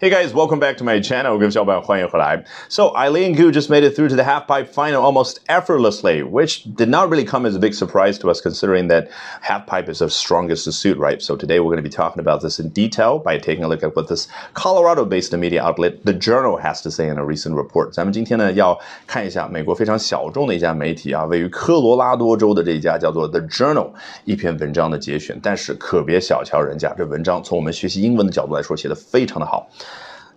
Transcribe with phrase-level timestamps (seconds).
[0.00, 1.38] Hey guys, welcome back to my channel.
[1.38, 2.44] 各位小伙伴，欢迎回来。
[2.68, 6.90] So Eileen Gu just made it through to the half pipe final almost effortlessly, which did
[6.90, 9.08] not really come as a big surprise to us considering that
[9.40, 11.22] half pipe is her strongest suit, right?
[11.22, 13.82] So today we're going to be talking about this in detail by taking a look
[13.82, 17.92] at what this Colorado-based media outlet, The Journal, has to say in a recent report.
[17.92, 23.92] 咱们今天呢要看一下美国非常小众的一家媒体啊，位于科罗拉多州的这一家叫做 The Journal
[24.26, 29.66] 一篇文章的节选，但是可别小瞧人家，这文章从我们学习英文的角度来说写的非常的好。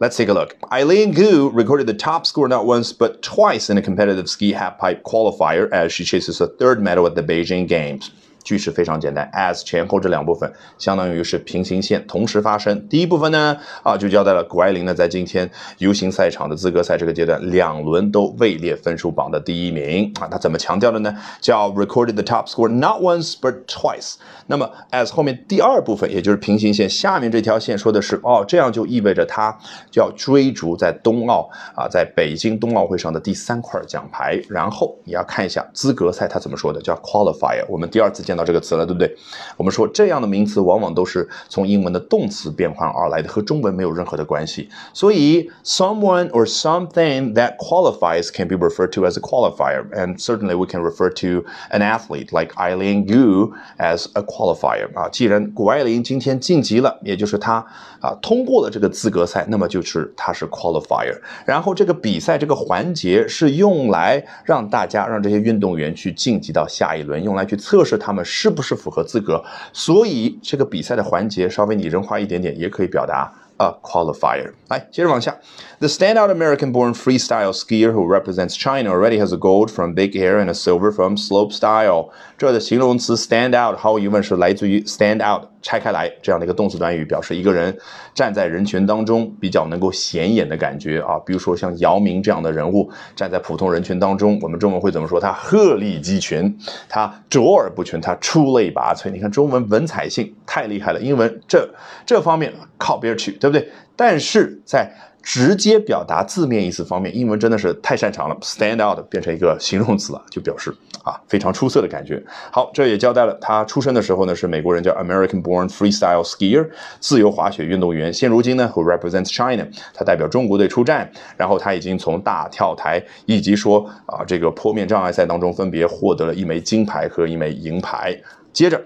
[0.00, 0.56] Let's take a look.
[0.70, 5.02] Eileen Gu recorded the top score not once but twice in a competitive ski halfpipe
[5.02, 8.12] qualifier as she chases a third medal at the Beijing Games.
[8.48, 12.88] 句式非常简单，as 前后这两部分相当于是平行线同时发生。
[12.88, 20.26] 第一部分呢，啊，就交代了谷爱凌呢在今天 U 型赛场的资格赛这个阶段，两轮都位列分数榜的第一名啊。
[20.30, 21.14] 他怎么强调的呢？
[21.42, 24.14] 叫 recorded the top score not once but twice。
[24.46, 29.54] 那么 as 后面第二部分，也就是平行线下面这条线说的是，哦，这样就意味着他
[29.90, 34.40] 就要追逐在冬奥啊，在北京冬奥会上的第三块奖牌。
[34.48, 37.62] 然后你要看一下资格赛他怎么说的，叫 qualifier。
[37.68, 38.37] 我们第二次见。
[38.37, 39.15] 到这个词了，对不对？
[39.55, 44.67] 我们说这样的名词往往都是从英文的动词变换而来的，和中文没有任何的关系。
[44.93, 50.81] 所以，someone or something that qualifies can be referred to as a qualifier, and certainly we can
[50.81, 54.87] refer to an athlete like Eileen Gu as a qualifier.
[54.93, 57.65] 啊，既然谷爱凌今天晋级了，也就是她
[58.01, 61.15] 啊通过了这个资格赛，那么就是她是 qualifier。
[61.45, 68.23] 然后这个比赛这个环节是用来让大家让这些运动员去晋级到下一轮，用来去测试他们。
[68.27, 69.43] 是不是符合资格？
[69.71, 74.51] 所以这个比赛的环节稍微拟人化一点点，也可以表达 a qualifier。
[74.69, 75.37] 来，接着往下。
[75.79, 80.49] The standout American-born freestyle skier who represents China already has a gold from big air and
[80.49, 82.09] a silver from slopestyle。
[82.37, 87.76] 这的形容词 stand out 毫无疑问是来自于 stand out 拆开来这样的一个动词短语，表示一个人
[88.14, 91.18] 站在人群当中比较能够显眼的感觉啊。
[91.26, 95.20] 比如说像姚明这样的人物站在普通人群当中，我们中文会怎么说？
[95.20, 96.56] 他鹤立鸡群，
[96.88, 99.10] 他卓尔不群，他出类拔萃。
[99.10, 101.68] 你看中文文采性太厉害了，英文这
[102.06, 103.68] 这方面靠边去，对不对？
[103.96, 104.90] 但是在
[105.28, 110.74] 直接表达字面意思方面，英文真的是太擅长了，stand out 变成一个形容词了，就表示
[111.04, 112.24] 啊非常出色的感觉。
[112.50, 116.66] 好，这也交代了他出生的时候呢是美国人，叫 American-born freestyle skier，
[116.98, 118.10] 自由滑雪运动员。
[118.10, 121.12] 现如今呢，who represents China，他代表中国队出战。
[121.36, 128.18] 然后他已经从大跳台以及说啊这个坡面障碍赛当中分别获得了一枚金牌和一枚银牌。
[128.54, 128.82] 接着。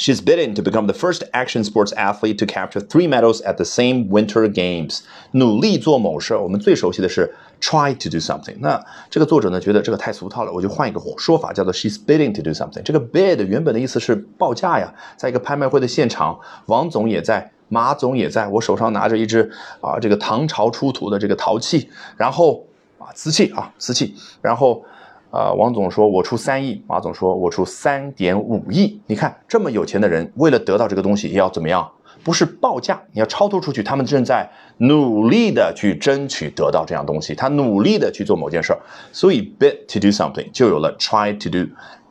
[0.00, 3.66] She's bidden to become the first action sports athlete to capture three medals at the
[3.66, 5.00] same Winter Games。
[5.32, 8.56] 努力做某事，我们最熟悉的是 try to do something。
[8.60, 12.82] 那这个作者呢，觉得这个太俗套了，我就换一个说法，叫做 she's bidding to do something。
[12.82, 19.50] 这个 bid 原本的意思是报价呀，在一个拍卖会的现场，王总也在，马总也在，我手上拿着一只
[19.82, 22.64] 啊，这个唐朝出土的这个陶器，然后
[22.98, 24.82] 啊，瓷器啊，瓷器，然后。
[25.30, 31.90] 啊，王总说：“我出三亿。”马总说：“我出三点五亿。”你看，这么有钱的人，为了得到这个东西，要怎么样？
[32.22, 33.82] 不是报价，你要超脱出去。
[33.82, 34.46] 他们正在
[34.76, 38.78] 努力的去争取得到这样东西，他努力的去做某件事儿。
[39.10, 41.60] 所以，bid to do something 就有了 try to do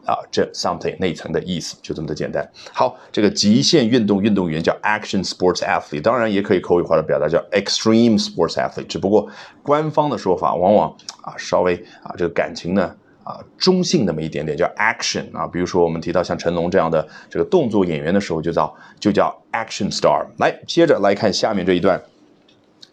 [0.06, 2.50] 啊这 something 那层的意思，就这么的简单。
[2.74, 8.88] 好，这个极限运动运动员叫 action sports athlete，当然也可以口语化的表达叫 extreme sports athlete。
[8.88, 9.28] 只不过
[9.62, 12.96] 官方的说法往往啊稍微啊这个感情呢。
[13.30, 20.26] 啊，中性那么一点点叫 action 啊，比如说我们提到像成龙这样的这个动作演员的时候，就叫就叫 action star。
[20.40, 22.02] 来，接着来看下面这一段。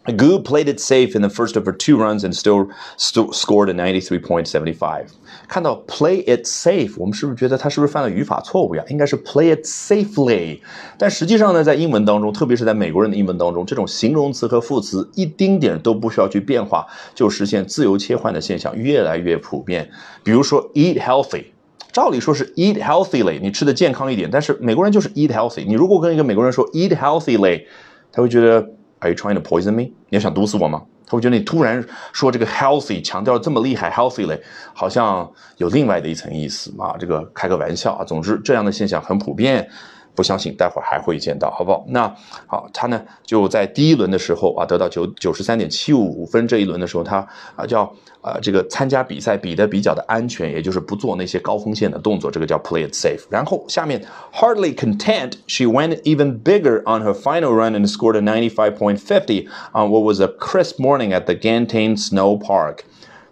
[0.09, 3.33] A good played it safe in the first of her two runs and still, still
[3.33, 5.05] scored a 93.75.
[5.49, 8.81] 看到 play it safe，我们是不是觉得他是不是犯了语法错误呀？
[8.87, 10.61] 应该是 play it safely。
[10.97, 19.89] 但实际上呢，在英文当中，特别是在美国人的英文当中，这种形容词和副词一丁点都不需要去变化，就实现自由切换的现象越来越普遍。
[20.23, 21.47] 比如说 eat healthy，
[21.91, 25.65] 照理说是 eat healthily，你吃的健康一点，但是美国人就是 eat healthy。
[25.65, 27.65] 你如果跟一个美国人说 eat healthily，
[28.13, 28.69] 他会觉得。
[28.99, 29.83] Are you trying to poison me？
[30.09, 30.83] 你要想毒死我吗？
[31.05, 34.41] 他会觉得你突然说这个 healthy 强调这么厉害，healthy 嘞，
[34.73, 36.95] 好像有另外的一层意思啊。
[36.99, 38.03] 这个开个玩笑啊。
[38.03, 39.69] 总之，这样的现象很普遍。
[40.17, 41.85] 不相信，待会儿还会见到，好不好？
[41.89, 42.11] 那
[42.47, 46.47] 好，他呢就在第一轮的时候啊，得到九九十三点七五分。
[46.47, 47.17] 这一轮的时候，他
[47.55, 47.83] 啊叫
[48.21, 53.21] 啊这个参加比赛比的比较的安全，也就是不做那些高风险的动作，这个叫 play it safe。
[53.29, 54.03] 然后下面
[54.33, 58.75] hardly content, she went even bigger on her final run and scored a ninety five
[58.75, 62.85] point fifty on what was a crisp morning at the Gantain Snow Park。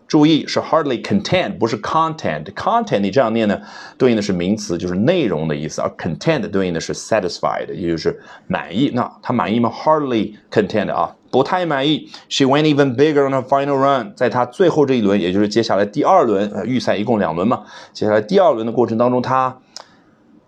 [0.08, 2.44] 注意是 hardly content，不是 content。
[2.54, 3.60] content 你这样念呢，
[3.98, 8.92] 对应的是名词，就是内容的意思；而 content 对应的是 satisfied，也就是满意。
[8.94, 12.10] 那他满意吗？hardly content 啊，不太满意。
[12.30, 19.58] She went even bigger on her final run，在她最后这一轮，也就是接下来第二轮，呃，预赛一共两轮嘛，接下来第二轮的过程当中，她。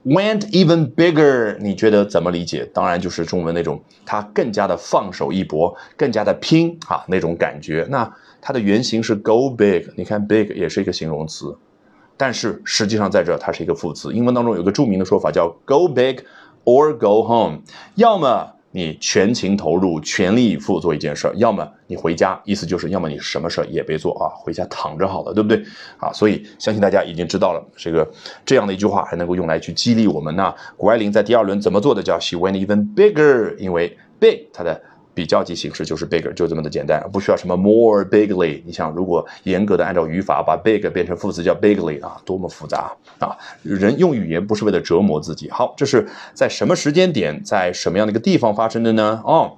[0.06, 2.64] Went even bigger，你觉得怎么理解？
[2.74, 7.86] 当然就是中文那种，他更加的放手一搏，更加的拼啊那种感觉。
[7.90, 8.10] 那
[8.48, 11.54] 它的原型是 go big，你看 big 也是一个形容词，
[12.16, 14.14] 但是实际上在这它是一个副词。
[14.14, 16.20] 英文当中有个著名的说法叫 go big
[16.64, 17.60] or go home，
[17.96, 18.54] 要么。
[18.72, 25.62] 你全情投入、全力以赴做一件事儿，要么你回家，意思就是要么你什么事儿也别做啊，回家躺着好了，对不对？
[25.98, 28.08] 啊，所以相信大家已经知道了这个
[28.46, 30.36] 这样的一句话，还能够用来去激励我们。
[30.36, 32.04] 那谷爱凌在第二轮怎么做的？
[32.04, 34.80] 叫 She went even bigger，因为 big 它的。
[35.18, 38.62] 比较级形式就是 bigger，就这么的简单，不需要什么 more bigly。
[38.64, 43.36] 你想，如果严格的按照语法把 big 变成副词叫 bigly 啊，多么复杂啊！
[43.64, 45.50] 人用语言不是为了折磨自己。
[45.50, 49.20] 好，这是在什么时间点，在什么样的一个地方发生的呢？
[49.26, 49.58] 哦。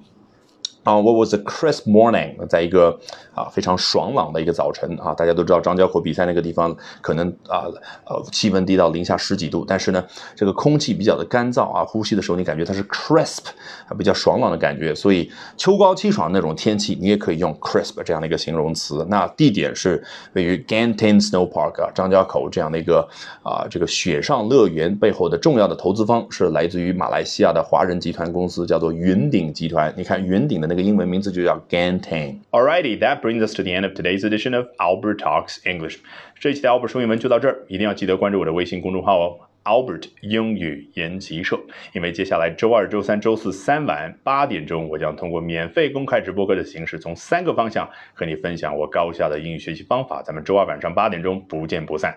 [0.82, 2.46] 啊，What was a crisp morning？
[2.48, 2.98] 在一个
[3.34, 7.68] 啊非常爽朗的一个早晨啊，大家都知道张家口比赛那个地方可能啊
[8.06, 10.02] 呃气温低到零下十几度，但是呢
[10.34, 13.48] 这个空气比较的干燥啊，呼吸的时候你感觉它是 crisp，
[13.88, 19.06] 啊比较爽朗的感觉，所以秋高气爽那种天气你也可以用 crisp 这样的一个形容词。
[19.10, 23.06] 那地点是位于 Gantain Snow Park 啊张家口这样的一个
[23.42, 29.92] 啊这个雪上乐园背后的重要的投资方是来自于马来西亚的华人集团公司，叫做云顶集团。
[29.94, 30.69] 你看云顶的。
[30.70, 32.36] 那个英文名字就叫 Gantain。
[32.52, 35.96] Alrighty, that brings us to the end of today's edition of Albert Talks English。
[36.38, 41.58] 这一期的 Albert 说英文就到这儿，一定要记得关注我的微信公众号哦，Albert 英语研习社。
[41.92, 50.22] 因为接下来周二、周三、周四三晚八点钟，我将通过免费公开直播课的形式，从三个方向和你分享我高效的英语学习方法。
[50.22, 52.16] 咱们周二晚上八点钟不见不散。